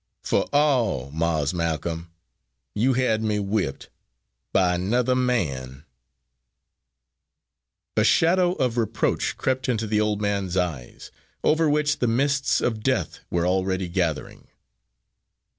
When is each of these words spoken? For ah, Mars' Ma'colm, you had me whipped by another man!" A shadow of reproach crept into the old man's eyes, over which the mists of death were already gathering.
For 0.23 0.49
ah, 0.51 1.11
Mars' 1.11 1.53
Ma'colm, 1.53 2.09
you 2.73 2.93
had 2.93 3.21
me 3.21 3.37
whipped 3.37 3.91
by 4.51 4.73
another 4.73 5.13
man!" 5.13 5.85
A 7.95 8.03
shadow 8.03 8.53
of 8.53 8.79
reproach 8.79 9.37
crept 9.37 9.69
into 9.69 9.85
the 9.85 10.01
old 10.01 10.19
man's 10.19 10.57
eyes, 10.57 11.11
over 11.43 11.69
which 11.69 11.99
the 11.99 12.07
mists 12.07 12.61
of 12.61 12.81
death 12.81 13.19
were 13.29 13.45
already 13.45 13.87
gathering. 13.87 14.47